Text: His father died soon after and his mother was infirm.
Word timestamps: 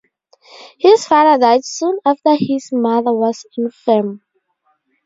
His 0.79 1.05
father 1.05 1.37
died 1.39 1.63
soon 1.63 1.99
after 2.03 2.29
and 2.29 2.39
his 2.39 2.71
mother 2.71 3.13
was 3.13 3.45
infirm. 3.55 4.23